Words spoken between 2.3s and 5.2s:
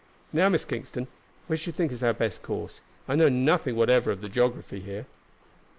course? I know nothing whatever of the geography here."